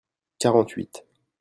[0.39, 1.05] quarante huit.